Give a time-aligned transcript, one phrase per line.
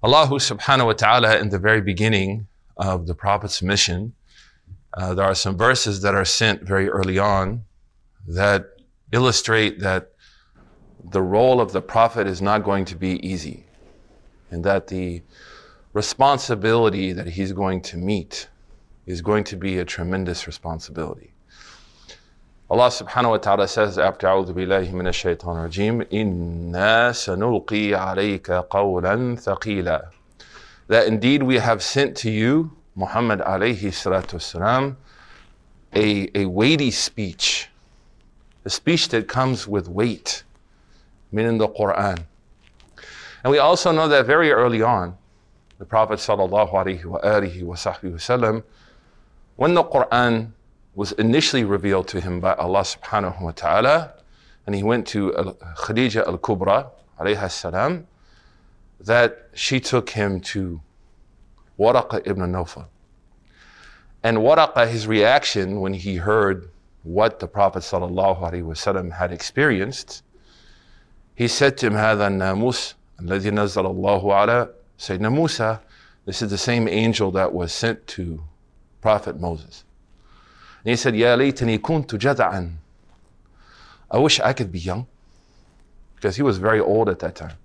[0.00, 4.14] Allah subhanahu wa ta'ala, in the very beginning of the Prophet's mission,
[4.94, 7.64] uh, there are some verses that are sent very early on
[8.28, 8.66] that
[9.10, 10.12] illustrate that
[11.10, 13.64] the role of the Prophet is not going to be easy
[14.50, 15.22] and that the
[15.92, 18.48] responsibility that he's going to meet
[19.06, 21.32] is going to be a tremendous responsibility.
[22.70, 29.40] Allah subhanahu wa ta'ala says after A'udhu billahi minash shaitan rajim, Inna sanulqi alayka qawlan
[29.40, 30.10] thaqila.
[30.88, 34.96] That indeed we have sent to you, Muhammad alayhi salatu wasalam,
[35.94, 37.70] a, a weighty speech,
[38.66, 40.42] a speech that comes with weight,
[41.32, 42.22] meaning the Quran.
[43.44, 45.16] And we also know that very early on,
[45.78, 48.62] the Prophet sallallahu alayhi wa alihi wa sahbihi wasallam,
[49.56, 50.52] when the Quran
[50.97, 54.13] was initially revealed to him by Allah subhanahu wa ta'ala,
[54.65, 55.31] and he went to
[55.77, 58.07] Khadija al Kubra, alayha salam,
[58.99, 60.81] that she took him to
[61.79, 62.85] Waraqa ibn Nawfal.
[64.21, 66.69] And Waraqa, his reaction when he heard
[67.03, 70.23] what the Prophet ﷺ had experienced,
[71.35, 75.79] he said to him, هذا الناموس الذي نزل الله على سيدنا موسى.
[76.25, 78.41] This is the same angel that was sent to
[79.01, 79.83] Prophet Moses.
[80.88, 82.76] And he said, Ya laytani kuntu jada'an.
[84.10, 85.06] I wish I could be young.
[86.14, 87.58] Because he was very old at that time.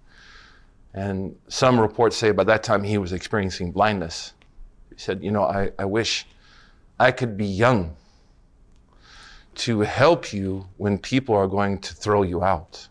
[0.93, 4.33] And some reports say by that time he was experiencing blindness.
[4.89, 6.25] He said, You know, I, I wish
[6.99, 7.95] I could be young
[9.55, 12.89] to help you when people are going to throw you out.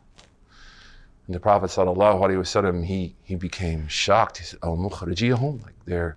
[1.26, 4.38] And the Prophet wasallam, he, he became shocked.
[4.38, 6.16] He said, Oh, mukhrijiyahum, like they're,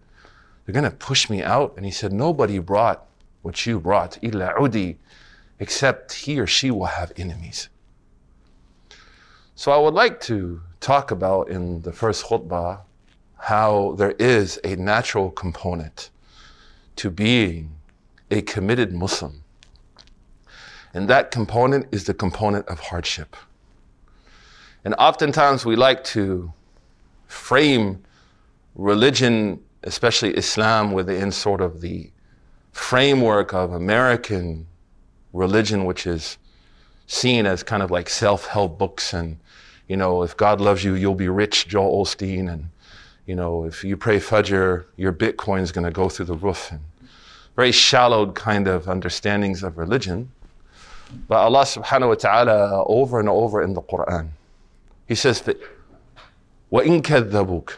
[0.65, 1.73] they're going to push me out.
[1.75, 3.05] And he said, Nobody brought
[3.45, 4.97] what you brought, illa udi,
[5.59, 7.69] except he or she will have enemies.
[9.53, 12.81] So I would like to talk about in the first khutbah
[13.37, 16.09] how there is a natural component
[16.95, 17.75] to being
[18.31, 19.43] a committed Muslim.
[20.95, 23.35] And that component is the component of hardship.
[24.83, 26.51] And oftentimes we like to
[27.27, 28.03] frame
[28.73, 32.09] religion, especially Islam, within sort of the
[32.75, 34.67] framework of American
[35.31, 36.37] religion, which is
[37.07, 39.37] seen as kind of like self-help books and,
[39.87, 42.69] you know, if God loves you, you'll be rich, Joel Osteen, and,
[43.25, 46.81] you know, if you pray Fajr, your Bitcoin's going to go through the roof, and
[47.55, 50.29] very shallow kind of understandings of religion.
[51.29, 54.29] But Allah subhanahu wa ta'ala over and over in the Quran,
[55.07, 55.57] He says that,
[56.73, 57.77] وَإِن كَذَّبُوكَ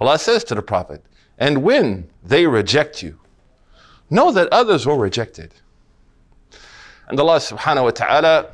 [0.00, 1.02] Allah says to the Prophet,
[1.38, 3.18] and when they reject you,
[4.10, 5.54] Know that others were rejected.
[7.08, 8.46] And Allah subhanahu wa ta'ala,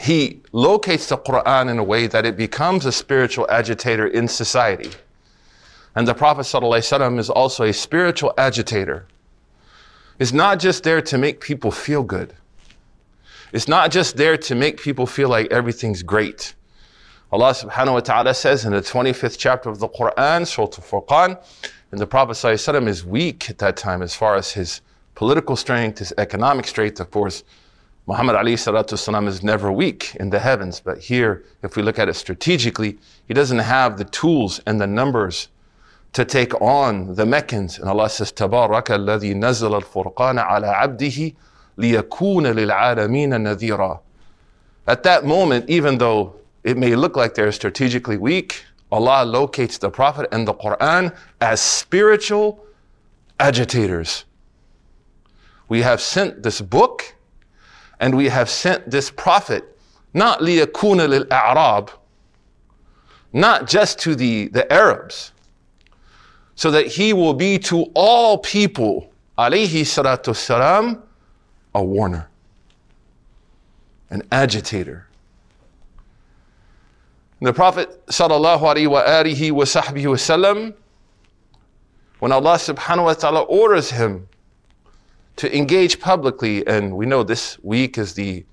[0.00, 4.90] He locates the Quran in a way that it becomes a spiritual agitator in society.
[5.94, 9.06] And the Prophet is also a spiritual agitator.
[10.18, 12.34] It's not just there to make people feel good.
[13.52, 16.54] It's not just there to make people feel like everything's great.
[17.30, 21.38] Allah subhanahu wa ta'ala says in the 25th chapter of the Quran, Surah Al-Furqan,
[21.91, 24.81] and the Prophet ﷺ is weak at that time as far as his
[25.15, 26.99] political strength, his economic strength.
[26.99, 27.43] Of course,
[28.07, 30.79] Muhammad Ali والسلام, is never weak in the heavens.
[30.79, 32.97] But here, if we look at it strategically,
[33.27, 35.49] he doesn't have the tools and the numbers
[36.13, 37.79] to take on the Meccans.
[37.79, 41.33] And Allah says, تبارك الذي نزل الفرقان على عبده
[41.77, 43.99] ليكون للعالمين نذيرا.
[44.87, 49.90] At that moment, even though it may look like they're strategically weak, Allah locates the
[49.90, 52.64] Prophet and the Quran as spiritual
[53.40, 54.26] agitators.
[55.68, 57.14] We have sent this book
[57.98, 59.64] and we have sent this Prophet
[60.12, 61.90] not lil a'rab,
[63.32, 65.32] not just to the, the Arabs,
[66.54, 71.02] so that he will be to all people, alayhi salatu salam,
[71.74, 72.28] a warner,
[74.10, 75.06] an agitator
[77.41, 80.73] the Prophet sallallahu alaihi wasallam,
[82.19, 84.27] when Allah subhanahu wa ta'ala orders him
[85.35, 88.43] to engage publicly, and we know this week is the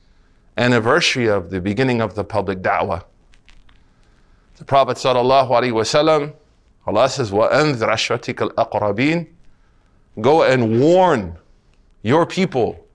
[0.59, 3.03] anniversary of the beginning of the public da'wah.
[4.57, 6.35] The Prophet sallallahu alaihi wasallam,
[6.87, 9.27] Allah says, وَأَنذِرْ عَشْرَتِكَ الْأَقْرَبِينَ
[10.21, 11.39] Go and warn
[12.03, 12.87] your people.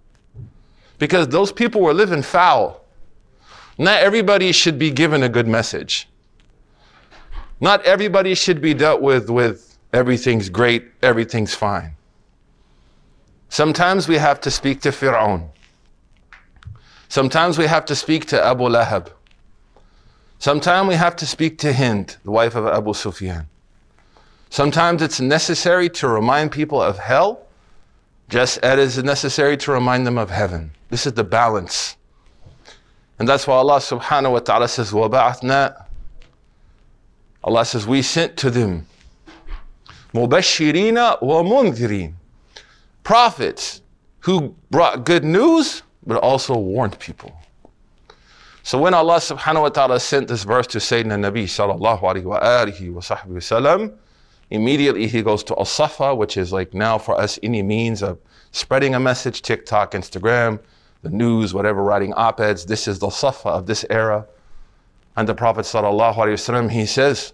[1.00, 2.83] Because those people were living foul.
[3.79, 6.09] Not everybody should be given a good message.
[7.61, 11.97] Not everybody should be dealt with with everything's great, everything's fine.
[13.49, 15.49] Sometimes we have to speak to Fir'aun.
[17.09, 19.11] Sometimes we have to speak to Abu Lahab.
[20.39, 23.49] Sometimes we have to speak to Hind, the wife of Abu Sufyan.
[24.51, 27.47] Sometimes it's necessary to remind people of hell,
[28.29, 30.73] just as it is necessary to remind them of heaven.
[30.91, 31.97] This is the balance.
[33.20, 35.86] And that's why Allah subhanahu wa ta'ala says, وَبَعَثْنَا
[37.44, 38.86] Allah says, we sent to them
[40.14, 42.14] مُبَشِّرِينَ وَمُنذِرِينَ
[43.04, 43.82] Prophets
[44.20, 47.34] who brought good news, but also warned people.
[48.64, 52.40] So when Allah subhanahu wa ta'ala sent this verse to Sayyidina Nabi sallallahu alayhi wa
[52.40, 53.94] alihi wa sahbihi wasallam,
[54.52, 58.20] immediately he goes to Al-Safa, which is like now for us any means of
[58.52, 60.60] spreading a message, TikTok, Instagram,
[61.04, 62.66] the news, whatever, writing op-eds.
[62.66, 64.26] This is the Safa of this era.
[65.16, 67.34] And the Prophet sallallahu alayhi wasallam, he says,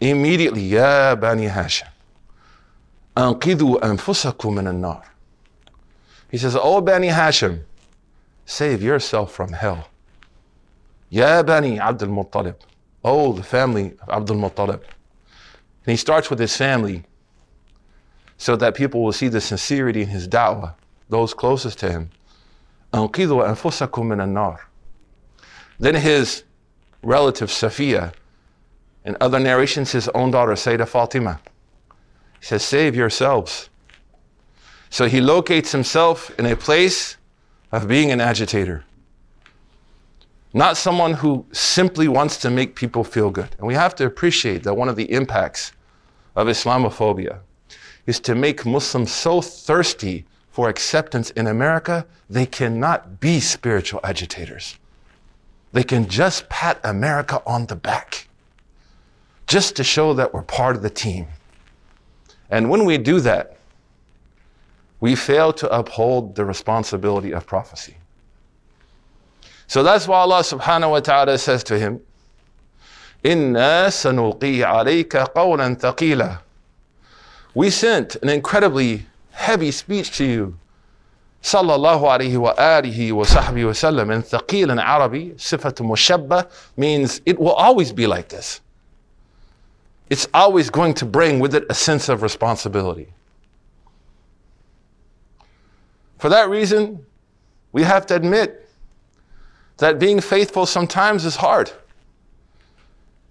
[0.00, 1.88] immediately, Ya Bani Hashim,
[3.16, 5.02] أنقذوا أنفسكم من النار.
[6.30, 7.62] He says, O Bani Hashim,
[8.44, 9.88] save yourself from hell.
[11.08, 12.56] Ya Bani Abdul Muttalib.
[13.04, 14.82] Oh, the family of Abdul Muttalib.
[14.82, 17.04] And he starts with his family
[18.38, 20.74] so that people will see the sincerity in his da'wah,
[21.08, 22.10] those closest to him.
[22.94, 24.58] أنقذوا أنفسكم من النار.
[25.78, 26.44] Then his
[27.02, 28.12] relative Safiya,
[29.04, 31.40] in other narrations, his own daughter Sayyidah Fatima.
[32.40, 33.68] He says, Save yourselves.
[34.90, 37.16] So he locates himself in a place
[37.72, 38.84] of being an agitator
[40.56, 43.54] not someone who simply wants to make people feel good.
[43.58, 45.72] And we have to appreciate that one of the impacts
[46.34, 47.40] of Islamophobia
[48.06, 54.77] is to make Muslims so thirsty for acceptance in America, they cannot be spiritual agitators.
[55.71, 58.27] They can just pat America on the back
[59.47, 61.27] just to show that we're part of the team.
[62.49, 63.57] And when we do that,
[64.99, 67.95] we fail to uphold the responsibility of prophecy.
[69.67, 72.01] So that's why Allah subhanahu wa ta'ala says to him,
[73.23, 76.39] Inna sanuqi alayka qawlan.
[77.53, 80.57] We sent an incredibly heavy speech to you.
[81.41, 84.13] Sallallahu alayhi wa alihi wa sahbihi wa sallam.
[84.13, 88.61] And thaqil in Arabic, sifat mushabba, means it will always be like this.
[90.09, 93.07] It's always going to bring with it a sense of responsibility.
[96.19, 97.03] For that reason,
[97.71, 98.69] we have to admit
[99.77, 101.71] that being faithful sometimes is hard.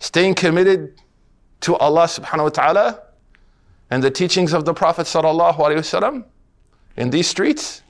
[0.00, 1.00] Staying committed
[1.60, 3.02] to Allah subhanahu wa ta'ala
[3.90, 5.06] and the teachings of the Prophet
[6.96, 7.82] in these streets,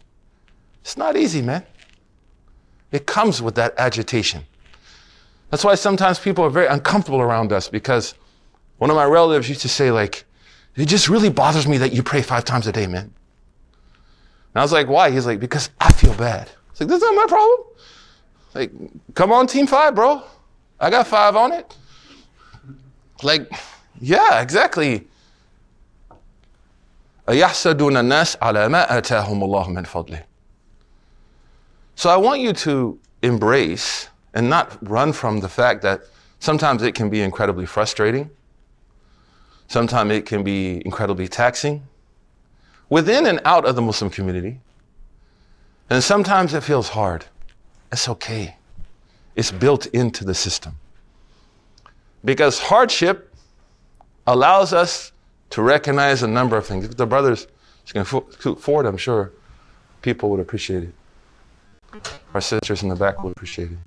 [0.82, 1.64] it's not easy, man.
[2.92, 4.44] It comes with that agitation.
[5.50, 8.14] That's why sometimes people are very uncomfortable around us because
[8.78, 10.24] one of my relatives used to say, like,
[10.76, 13.04] it just really bothers me that you pray five times a day, man.
[13.04, 15.10] And I was like, why?
[15.10, 16.50] He's like, because I feel bad.
[16.70, 17.60] It's like, that's not my problem.
[18.54, 18.72] Like,
[19.14, 20.22] come on, team five, bro.
[20.78, 21.76] I got five on it.
[23.22, 23.50] Like,
[24.00, 25.06] yeah, exactly.
[31.94, 36.00] So I want you to embrace and not run from the fact that
[36.40, 38.30] sometimes it can be incredibly frustrating.
[39.68, 41.82] Sometimes it can be incredibly taxing
[42.88, 44.60] within and out of the Muslim community.
[45.88, 47.26] And sometimes it feels hard.
[47.92, 48.56] It's okay.
[49.36, 50.76] It's built into the system.
[52.24, 53.32] Because hardship
[54.26, 55.12] allows us
[55.50, 56.84] to recognize a number of things.
[56.84, 57.46] If the brothers
[57.86, 59.32] can forward, I'm sure
[60.02, 60.94] people would appreciate it.
[62.34, 63.78] Our sisters in the back would appreciate it.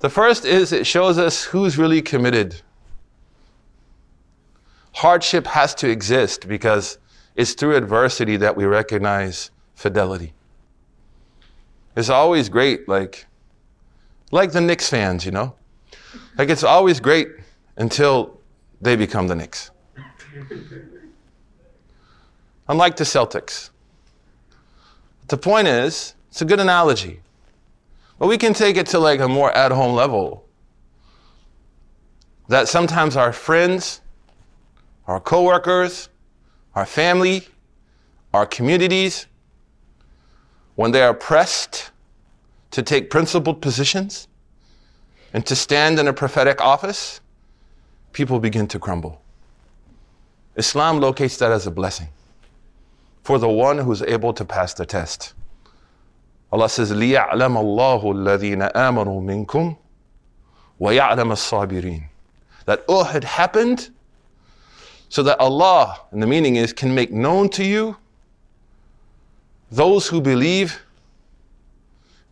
[0.00, 2.60] The first is it shows us who's really committed.
[4.92, 6.98] Hardship has to exist because
[7.34, 10.34] it's through adversity that we recognize fidelity.
[11.96, 13.26] It's always great, like,
[14.30, 15.54] like the Knicks fans, you know?
[16.36, 17.28] Like, it's always great
[17.76, 18.40] until
[18.80, 19.70] they become the Knicks.
[22.68, 23.70] Unlike the Celtics.
[25.28, 27.20] The point is, it's a good analogy.
[28.18, 30.46] But we can take it to like a more at home level.
[32.48, 34.00] That sometimes our friends,
[35.06, 36.08] our coworkers,
[36.74, 37.46] our family,
[38.32, 39.26] our communities,
[40.74, 41.90] when they are pressed
[42.72, 44.28] to take principled positions
[45.33, 47.21] and to stand in a prophetic office,
[48.13, 49.21] people begin to crumble.
[50.55, 52.09] Islam locates that as a blessing
[53.23, 55.33] for the one who's able to pass the test.
[56.51, 59.77] Allah says, لِيَعْلَمَ اللَّهُ الَّذِينَ آمَنُوا مِنْكُمْ
[60.81, 62.03] وَيَعْلَمَ الصَّابِرِينَ
[62.65, 63.89] That Uhud happened
[65.09, 67.97] so that Allah, and the meaning is, can make known to you
[69.71, 70.81] those who believe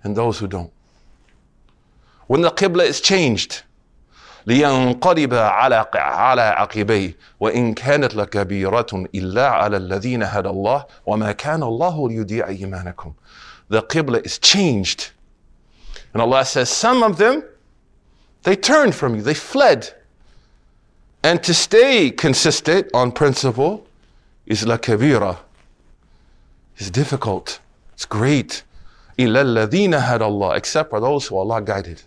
[0.03, 0.71] and those who don't.
[2.27, 3.63] When the Qibla is changed,
[4.47, 12.09] لينقلب على على عقبيه وإن كانت لكبيرة إلا على الذين هدى الله وما كان الله
[12.09, 13.13] ليضيع إيمانكم.
[13.69, 15.11] The Qibla is changed.
[16.13, 17.43] And Allah says, some of them,
[18.43, 19.93] they turned from you, they fled.
[21.23, 23.85] And to stay consistent on principle
[24.45, 25.37] is la kabira.
[26.77, 27.59] It's difficult.
[27.93, 28.63] It's great.
[29.19, 32.01] إِلَّا الَّذِينَ هَدَى اللَّهِ Except for those who Allah guided.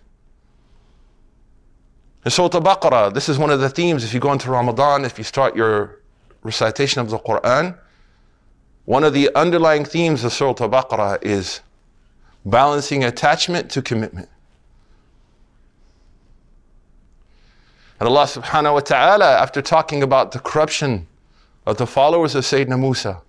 [2.26, 5.16] In Surah Al-Baqarah, this is one of the themes if you go into Ramadan, if
[5.16, 6.00] you start your
[6.42, 7.78] recitation of the Quran,
[8.84, 11.60] one of the underlying themes of Surah Al-Baqarah is
[12.44, 14.28] balancing attachment to commitment.
[18.00, 21.06] And Allah subhanahu wa ta'ala, after talking about the corruption
[21.64, 23.22] of the followers of Sayyidina Musa,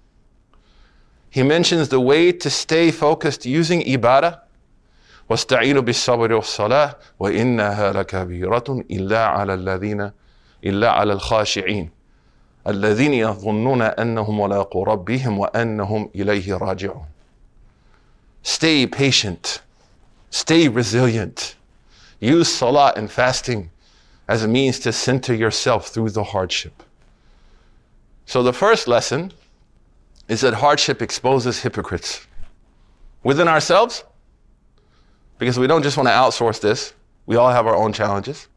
[1.29, 4.39] he mentions the way to stay focused using ibadah
[5.28, 10.10] واستعينوا بالصبر والصلاة وإنها لكبيرة إلا على الذين
[10.64, 11.90] إلا على الخاشعين
[12.66, 17.04] الذين يظنون أنهم ملاقو ربهم وأنهم إليه راجعون
[18.42, 19.62] Stay patient.
[20.30, 21.54] Stay resilient.
[22.18, 23.70] Use salah and fasting
[24.28, 26.82] as a means to center yourself through the hardship.
[28.26, 29.32] So the first lesson
[30.28, 32.26] is that hardship exposes hypocrites
[33.22, 34.04] within ourselves
[35.37, 36.93] because we don't just want to outsource this.
[37.25, 38.47] We all have our own challenges.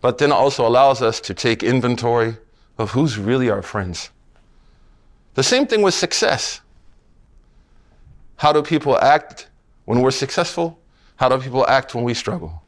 [0.00, 2.36] But then also allows us to take inventory
[2.78, 4.10] of who's really our friends.
[5.34, 6.60] The same thing with success.
[8.36, 9.48] How do people act
[9.84, 10.78] when we're successful?
[11.16, 12.62] How do people act when we struggle?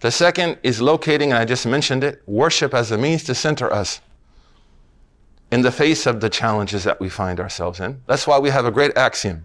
[0.00, 3.72] The second is locating, and I just mentioned it, worship as a means to center
[3.72, 4.00] us
[5.50, 8.00] in the face of the challenges that we find ourselves in.
[8.06, 9.44] That's why we have a great axiom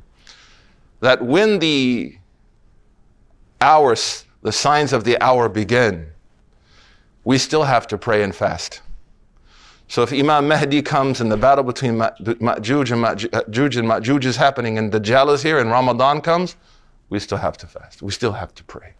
[1.00, 2.17] that when the
[3.63, 6.08] hours, the signs of the hour begin,
[7.24, 8.82] we still have to pray and fast.
[9.88, 14.25] So if Imam Mahdi comes and the battle between Ma'juj and Ma'juj uh, and Ma'juj
[14.25, 16.55] is happening and Dajjal is here and Ramadan comes,
[17.10, 18.01] we still have to fast.
[18.01, 18.93] We still have to pray.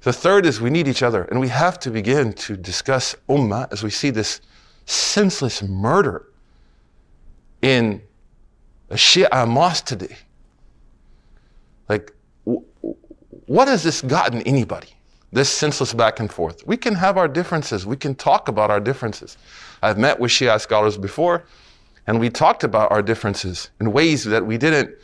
[0.00, 3.72] The third is we need each other and we have to begin to discuss ummah
[3.72, 4.40] as we see this
[4.86, 6.26] senseless murder
[7.62, 8.02] in
[8.90, 10.16] a Shia mosque today.
[11.88, 12.12] Like,
[12.44, 14.88] what has this gotten anybody?
[15.32, 16.66] This senseless back and forth.
[16.66, 17.86] We can have our differences.
[17.86, 19.36] We can talk about our differences.
[19.82, 21.44] I've met with Shia scholars before,
[22.06, 24.94] and we talked about our differences in ways that we didn't,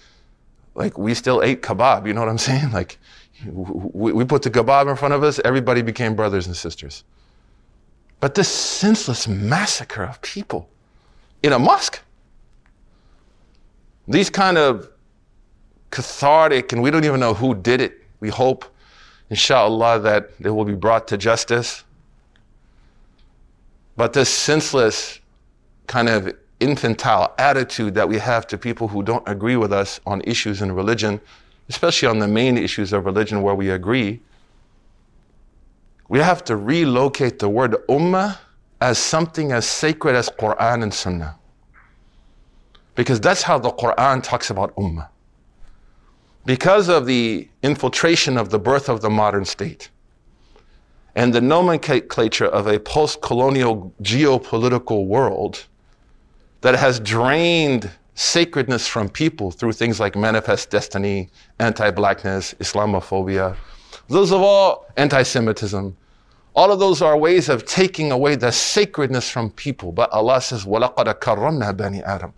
[0.75, 2.07] like, we still ate kebab.
[2.07, 2.71] You know what I'm saying?
[2.73, 2.99] Like,
[3.45, 7.05] we, we put the kebab in front of us, everybody became brothers and sisters.
[8.21, 10.69] But this senseless massacre of people
[11.43, 12.01] in a mosque,
[14.07, 14.91] these kind of
[15.91, 18.01] cathartic, and we don't even know who did it.
[18.21, 18.65] We hope,
[19.29, 21.85] inshallah, that they will be brought to justice.
[23.97, 25.21] But this senseless
[25.87, 30.21] kind of infantile attitude that we have to people who don't agree with us on
[30.23, 31.21] issues in religion,
[31.69, 34.21] especially on the main issues of religion where we agree,
[36.09, 38.39] we have to relocate the word ummah
[38.81, 41.37] as something as sacred as Quran and Sunnah.
[42.95, 45.09] Because that's how the Quran talks about ummah
[46.46, 49.90] because of the infiltration of the birth of the modern state
[51.16, 55.66] and the nomenclature of a post colonial geopolitical world
[56.62, 63.56] that has drained sacredness from people through things like manifest destiny, anti blackness, Islamophobia.
[64.08, 65.96] Those are all anti Semitism.
[66.56, 69.92] All of those are ways of taking away the sacredness from people.
[69.92, 72.32] But Allah says, وَلَقَدْ كَرَّمْنَا بَنِي آدَمَ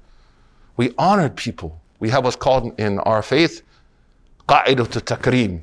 [0.75, 1.79] We honored people.
[1.99, 3.61] We have what's called in our faith
[4.47, 5.61] قاعدة التكريم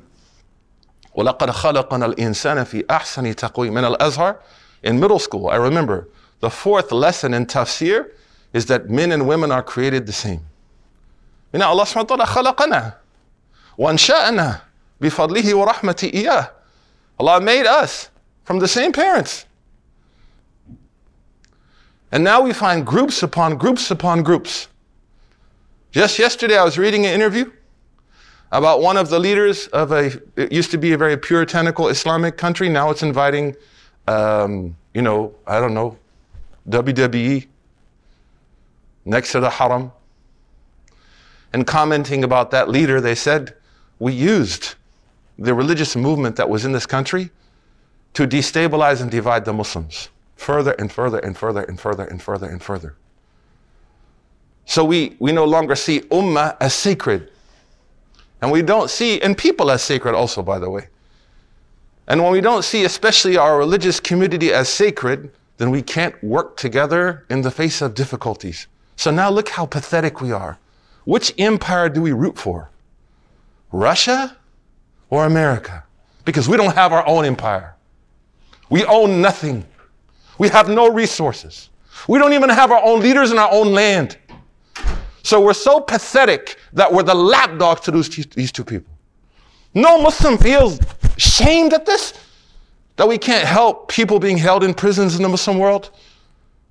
[1.15, 4.35] ولقد خلقنا الإنسان في أحسن تقويم من الأزهر
[4.83, 6.07] in middle school I remember
[6.41, 8.11] the fourth lesson in tafsir
[8.53, 10.41] is that men and women are created the same
[11.53, 12.93] من الله سبحانه وتعالى خلقنا
[13.77, 14.61] وأنشأنا
[15.01, 16.51] بفضله ورحمته إياه
[17.19, 18.09] Allah made us
[18.43, 19.45] from the same parents
[22.11, 24.67] and now we find groups upon groups upon groups
[25.91, 27.51] just yesterday I was reading an interview
[28.52, 32.36] about one of the leaders of a, it used to be a very puritanical Islamic
[32.36, 32.68] country.
[32.68, 33.54] Now it's inviting,
[34.08, 35.96] um, you know, I don't know,
[36.68, 37.46] WWE
[39.04, 39.92] next to the haram.
[41.52, 43.54] And commenting about that leader, they said,
[43.98, 44.74] we used
[45.38, 47.30] the religious movement that was in this country
[48.14, 52.46] to destabilize and divide the Muslims further and further and further and further and further
[52.46, 52.96] and further.
[54.64, 57.30] So we, we no longer see ummah as sacred.
[58.42, 60.88] And we don't see, and people as sacred also, by the way.
[62.08, 66.56] And when we don't see, especially our religious community as sacred, then we can't work
[66.56, 68.66] together in the face of difficulties.
[68.96, 70.58] So now look how pathetic we are.
[71.04, 72.70] Which empire do we root for?
[73.72, 74.36] Russia
[75.10, 75.84] or America?
[76.24, 77.76] Because we don't have our own empire.
[78.70, 79.64] We own nothing.
[80.38, 81.70] We have no resources.
[82.08, 84.16] We don't even have our own leaders in our own land.
[85.22, 88.92] So we're so pathetic that we're the lapdogs to those, these two people.
[89.74, 90.80] No Muslim feels
[91.16, 92.14] shamed at this,
[92.96, 95.90] that we can't help people being held in prisons in the Muslim world,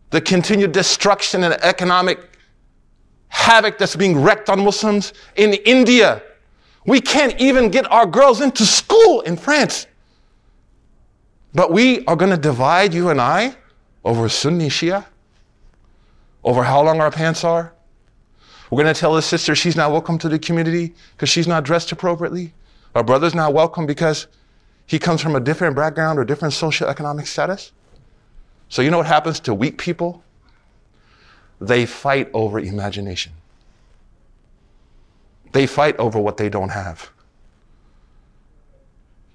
[0.09, 2.19] the continued destruction and economic
[3.29, 6.21] havoc that's being wreaked on Muslims in India.
[6.85, 9.87] We can't even get our girls into school in France.
[11.53, 13.55] But we are going to divide you and I
[14.03, 15.05] over Sunni Shia,
[16.43, 17.73] over how long our pants are.
[18.69, 21.63] We're going to tell a sister she's not welcome to the community because she's not
[21.63, 22.53] dressed appropriately.
[22.93, 24.27] Our brother's not welcome because
[24.85, 27.71] he comes from a different background or different socioeconomic status.
[28.69, 30.23] So, you know what happens to weak people?
[31.59, 33.33] They fight over imagination,
[35.51, 37.09] they fight over what they don't have.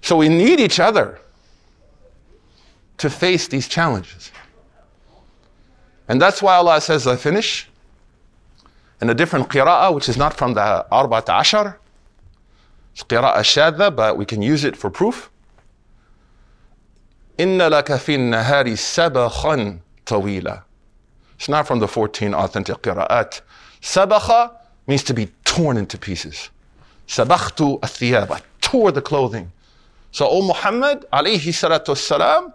[0.01, 1.19] So, we need each other
[2.97, 4.31] to face these challenges.
[6.07, 7.67] And that's why Allah says, I finish
[9.05, 11.77] in a different qira'ah, which is not from the Arba'at Ashar.
[12.91, 15.29] It's qira'ah shadda, but we can use it for proof.
[17.37, 20.63] Inna laka fi nahari sabakhan tawila.
[21.35, 23.41] It's not from the 14 authentic qira'at.
[23.79, 24.55] Sabakha
[24.87, 26.49] means to be torn into pieces.
[27.07, 28.31] Sabakhtu athiyab.
[28.31, 29.51] I tore the clothing.
[30.11, 32.53] So, O Muhammad, alayhi salatu salam,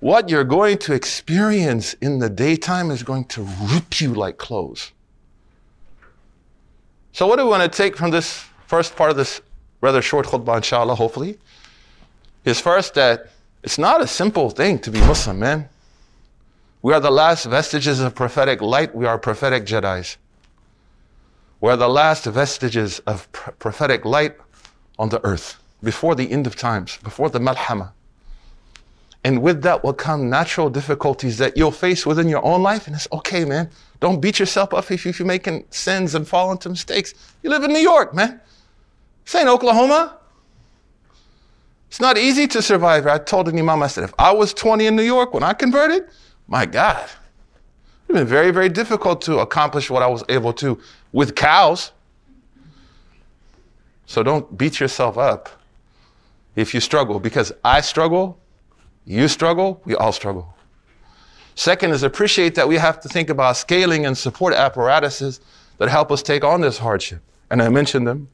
[0.00, 4.90] what you're going to experience in the daytime is going to rip you like clothes.
[7.16, 9.40] So, what do we want to take from this first part of this
[9.80, 11.38] rather short khutbah, inshallah, hopefully?
[12.44, 13.30] Is first that
[13.62, 15.66] it's not a simple thing to be Muslim, man.
[16.82, 18.94] We are the last vestiges of prophetic light.
[18.94, 20.18] We are prophetic Jedi's.
[21.62, 24.36] We are the last vestiges of pr- prophetic light
[24.98, 27.94] on the earth before the end of times, before the malhama.
[29.26, 32.86] And with that will come natural difficulties that you'll face within your own life.
[32.86, 33.68] And it's okay, man.
[33.98, 37.12] Don't beat yourself up if you're making sins and fall into mistakes.
[37.42, 38.40] You live in New York, man.
[39.34, 40.18] Ain't Oklahoma.
[41.88, 43.08] It's not easy to survive.
[43.08, 45.54] I told an imam, I said, if I was 20 in New York when I
[45.54, 46.04] converted,
[46.46, 50.52] my God, it would have been very, very difficult to accomplish what I was able
[50.52, 51.90] to with cows.
[54.06, 55.48] So don't beat yourself up
[56.54, 58.38] if you struggle, because I struggle
[59.05, 60.53] you struggle, we all struggle.
[61.55, 65.41] Second is appreciate that we have to think about scaling and support apparatuses
[65.77, 67.21] that help us take on this hardship.
[67.49, 68.29] And I mentioned them.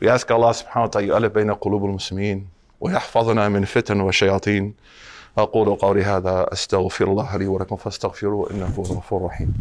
[0.00, 2.48] We ask Allah subhanahu wa ta'ala يؤلف بين قلوب المسلمين
[2.80, 4.74] ويحفظنا من فتن وشياطين
[5.38, 9.54] أقول قولي هذا أستغفر الله لي ولكم فاستغفروه إنه هو الغفور الرحيم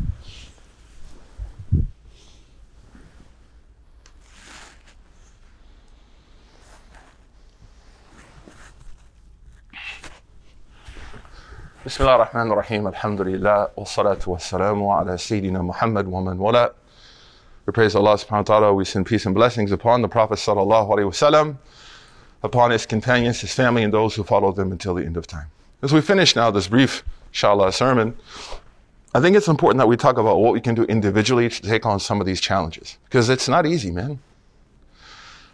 [11.86, 16.74] بسم الله الرحمن الرحيم الحمد لله والصلاة والسلام على سيدنا محمد ومن ولا
[17.66, 18.74] We praise Allah subhanahu wa ta'ala.
[18.74, 21.58] We send peace and blessings upon the Prophet sallallahu alaihi wasallam,
[22.44, 25.48] upon his companions, his family, and those who follow them until the end of time.
[25.82, 28.16] As we finish now this brief, inshallah, sermon,
[29.14, 31.86] I think it's important that we talk about what we can do individually to take
[31.86, 32.98] on some of these challenges.
[33.06, 34.20] Because it's not easy, man.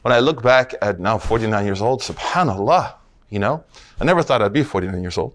[0.02, 2.96] When I look back at now 49 years old, subhanAllah,
[3.30, 3.64] you know,
[4.02, 5.34] I never thought I'd be 49 years old.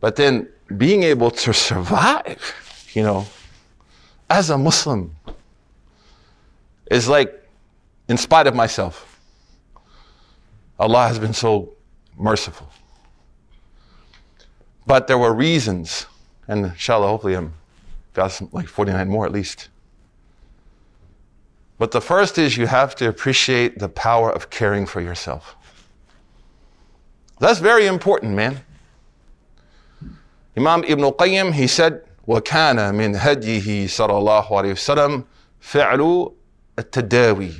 [0.00, 3.26] But then being able to survive, you know,
[4.28, 5.14] as a Muslim
[6.90, 7.32] is like,
[8.08, 9.20] in spite of myself,
[10.78, 11.72] Allah has been so
[12.16, 12.68] merciful.
[14.86, 16.06] But there were reasons,
[16.46, 17.54] and inshallah, hopefully, I'm
[18.12, 19.68] got some, like 49 more at least.
[21.78, 25.54] But the first is you have to appreciate the power of caring for yourself.
[27.38, 28.62] That's very important, man.
[30.56, 35.24] Imam Ibn Qayyim, he said, وكان من هديه صلى الله عليه وسلم
[35.60, 36.32] فعل
[36.78, 37.52] التداوي.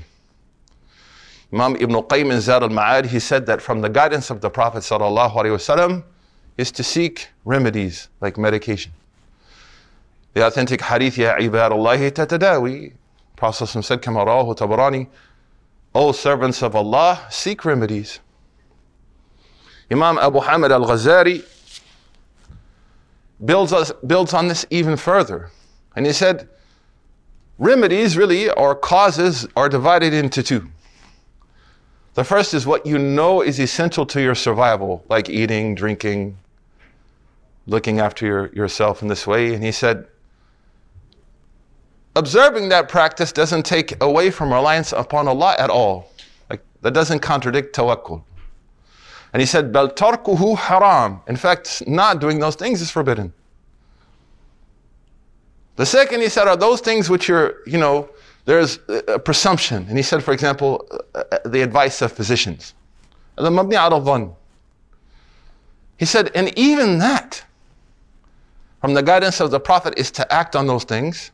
[1.52, 4.78] Imam Ibn Qayyim in Zad al-Ma'ad, he said that from the guidance of the Prophet
[4.78, 6.04] sallallahu alaihi wasallam
[6.56, 8.92] is to seek remedies like medication.
[10.35, 12.92] The authentic hadith, يا عباد الله تتداوي.
[13.37, 15.06] Prophet said, كما رواه Tabarani,
[15.94, 18.20] O servants of Allah, seek remedies.
[19.90, 21.44] Imam Abu Hamid al-Ghazali,
[23.44, 25.51] builds, us, builds on this even further.
[25.94, 26.49] And he said,
[27.59, 30.68] remedies really or causes are divided into two.
[32.14, 36.38] The first is what you know is essential to your survival, like eating, drinking,
[37.66, 39.53] looking after your, yourself in this way.
[39.53, 40.07] And he said,
[42.14, 46.11] observing that practice doesn't take away from reliance upon Allah at all.
[46.49, 48.22] Like that doesn't contradict tawakkul.
[49.32, 51.20] And he said, tarkuhu haram.
[51.26, 53.32] In fact, not doing those things is forbidden.
[55.76, 58.08] The second, he said, are those things which are, you know,
[58.46, 59.84] there's a presumption.
[59.88, 62.74] And he said, for example, uh, the advice of physicians.
[63.36, 63.44] He
[66.04, 67.44] said, and even that,
[68.80, 71.32] from the guidance of the Prophet, is to act on those things.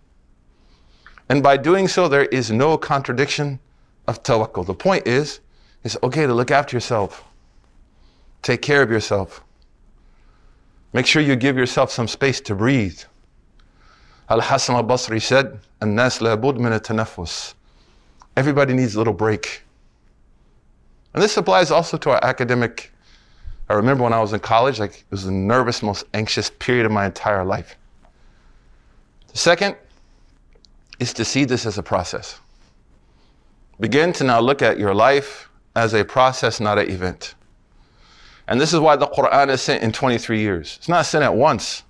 [1.28, 3.60] And by doing so, there is no contradiction
[4.08, 4.66] of tawakkul.
[4.66, 5.40] The point is,
[5.84, 7.24] it's okay to look after yourself.
[8.42, 9.42] Take care of yourself.
[10.92, 13.00] Make sure you give yourself some space to breathe.
[14.28, 17.54] Al Hassan al Basri said, "And Nas labud min tanafus.
[18.36, 19.62] Everybody needs a little break.
[21.14, 22.92] And this applies also to our academic.
[23.68, 26.86] I remember when I was in college, like it was the nervous, most anxious period
[26.86, 27.76] of my entire life.
[29.28, 29.76] The second
[30.98, 32.40] is to see this as a process.
[33.80, 37.34] Begin to now look at your life as a process, not an event.
[38.52, 40.76] And this is why the Quran is sent in 23 years.
[40.76, 41.84] It's not sent at once.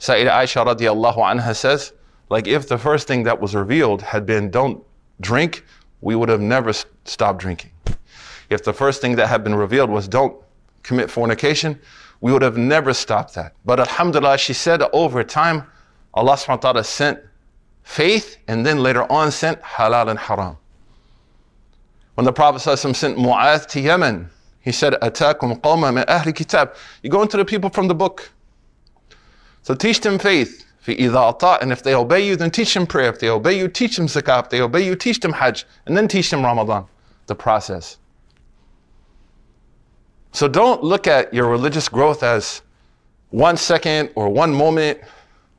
[0.00, 1.92] Sayyidah Aisha radiallahu anha says,
[2.28, 4.82] like if the first thing that was revealed had been don't
[5.20, 5.64] drink,
[6.00, 6.72] we would have never
[7.04, 7.70] stopped drinking.
[8.50, 10.36] If the first thing that had been revealed was don't
[10.82, 11.78] commit fornication,
[12.20, 13.54] we would have never stopped that.
[13.64, 15.68] But alhamdulillah, she said over time,
[16.14, 17.20] Allah subhanahu wa ta'ala sent
[17.84, 20.56] faith and then later on sent halal and haram.
[22.16, 24.30] When the Prophet sent Mu'adh to Yemen,
[24.64, 26.74] he said, Atakum qawma min ahli kitab.
[27.02, 28.30] You go into the people from the book.
[29.62, 30.64] So teach them faith.
[30.86, 33.10] And if they obey you, then teach them prayer.
[33.10, 34.44] If they obey you, teach them zakah.
[34.44, 35.66] If they obey you, teach them hajj.
[35.86, 36.86] And then teach them Ramadan.
[37.26, 37.98] The process.
[40.32, 42.62] So don't look at your religious growth as
[43.30, 44.98] one second or one moment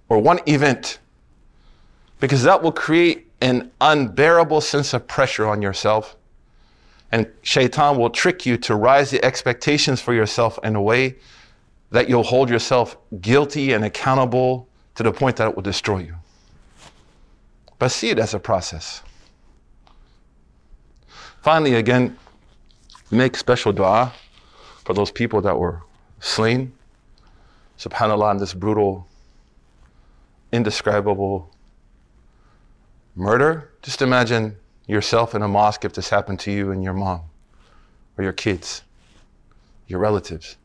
[0.10, 1.00] or one event
[2.20, 6.16] because that will create an unbearable sense of pressure on yourself
[7.12, 11.16] and shaitan will trick you to rise the expectations for yourself in a way
[11.92, 16.16] that you'll hold yourself guilty and accountable to the point that it will destroy you.
[17.78, 19.02] But see it as a process.
[21.42, 22.18] Finally, again,
[23.12, 24.12] make special dua
[24.84, 25.82] for those people that were
[26.20, 26.74] slain.
[27.78, 29.08] SubhanAllah, in this brutal,
[30.52, 31.52] indescribable
[33.16, 33.72] murder.
[33.82, 37.22] Just imagine yourself in a mosque if this happened to you and your mom
[38.18, 38.84] or your kids,
[39.88, 40.58] your relatives.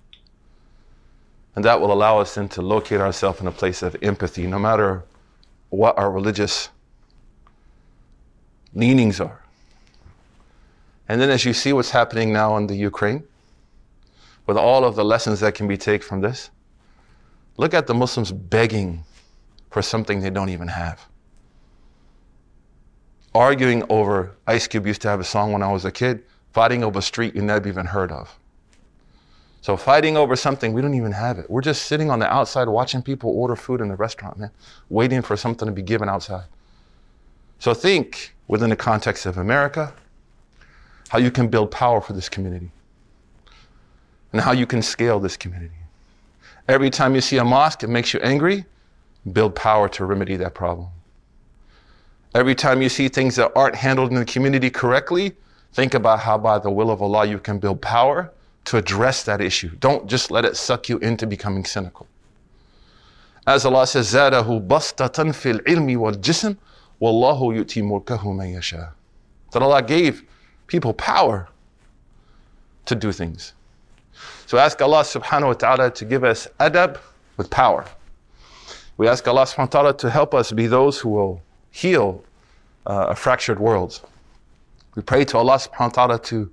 [1.57, 4.59] And that will allow us then to locate ourselves in a place of empathy, no
[4.59, 5.05] matter
[5.71, 6.69] what our religious
[8.75, 9.43] leanings are.
[11.09, 13.25] And then as you see what's happening now in the Ukraine,
[14.47, 16.51] with all of the lessons that can be taken from this,
[17.57, 19.05] look at the Muslims begging
[19.71, 21.05] for something they don't even have
[23.35, 26.83] arguing over Ice Cube used to have a song when I was a kid, fighting
[26.83, 28.37] over a street you never even heard of.
[29.63, 31.49] So fighting over something we don't even have it.
[31.51, 34.51] We're just sitting on the outside watching people order food in the restaurant, man,
[34.89, 36.47] waiting for something to be given outside.
[37.59, 39.93] So think within the context of America,
[41.09, 42.71] how you can build power for this community
[44.33, 45.75] and how you can scale this community.
[46.69, 48.65] Every time you see a mosque, it makes you angry,
[49.33, 50.89] build power to remedy that problem.
[52.34, 55.34] Every time you see things that aren't handled in the community correctly,
[55.74, 58.32] think about how by the will of Allah you can build power
[58.66, 59.72] to address that issue.
[59.80, 62.08] Don't just let it suck you into becoming cynical.
[63.48, 66.58] As Allah says, زَادَهُ بَسْطَةً فِي الْعِلْمِ وَالْجِسْمِ
[67.02, 68.90] وَاللَّهُ يُؤْتِي مُلْكَهُ مَن يَشَاءُ
[69.52, 70.24] That Allah gave
[70.68, 71.48] people power
[72.86, 73.54] to do things.
[74.48, 77.00] So ask Allah subhanahu wa ta'ala to give us adab
[77.38, 77.86] with power.
[78.98, 82.25] We ask Allah subhanahu wa ta'ala to help us be those who will heal
[82.87, 84.01] uh, a fractured world.
[84.95, 86.51] We pray to Allah subhanahu wa ta'ala to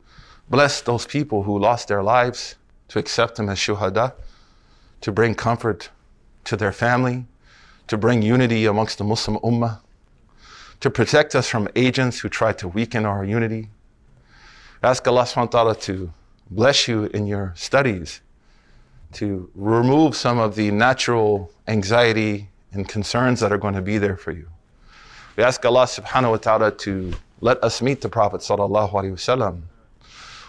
[0.49, 2.55] bless those people who lost their lives,
[2.89, 4.13] to accept them as shuhada,
[5.01, 5.89] to bring comfort
[6.45, 7.25] to their family,
[7.87, 9.79] to bring unity amongst the Muslim ummah,
[10.79, 13.69] to protect us from agents who try to weaken our unity.
[14.83, 16.13] Ask Allah subhanahu wa ta'ala to
[16.49, 18.21] bless you in your studies,
[19.13, 24.17] to remove some of the natural anxiety and concerns that are going to be there
[24.17, 24.47] for you.
[25.37, 29.61] We ask Allah subhanahu wa ta'ala to let us meet the Prophet sallallahu alaihi wasallam.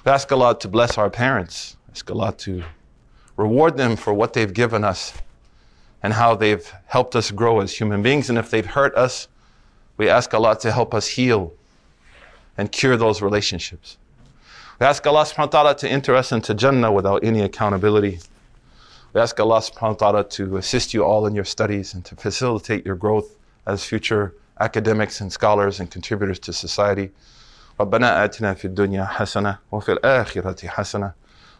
[0.04, 1.76] We ask Allah to bless our parents.
[1.86, 2.64] We ask Allah to
[3.36, 5.12] reward them for what they've given us
[6.02, 8.30] and how they've helped us grow as human beings.
[8.30, 9.28] And if they've hurt us,
[9.98, 11.52] We ask Allah to help us heal
[12.56, 13.98] and cure those relationships.
[14.78, 18.20] We ask Allah subhanahu wa ta'ala to enter us into Jannah without any accountability.
[19.12, 22.14] We ask Allah subhanahu wa ta'ala to assist you all in your studies and to
[22.14, 23.34] facilitate your growth
[23.66, 27.09] as future academics and scholars and contributors to society.
[27.79, 31.11] ربنا آتنا في الدنيا حسنة وفي الآخرة حسنة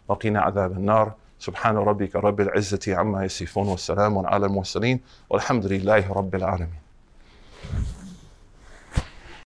[0.07, 6.36] وقنا عذاب النار سبحان ربك رب العزة عما يصفون والسلام على المرسلين والحمد لله رب
[6.36, 6.83] العالمين